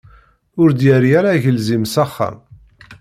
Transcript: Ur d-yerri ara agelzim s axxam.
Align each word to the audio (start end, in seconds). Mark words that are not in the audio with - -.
Ur 0.61 0.69
d-yerri 0.71 1.11
ara 1.19 1.29
agelzim 1.35 1.83
s 1.93 1.95
axxam. 2.03 2.37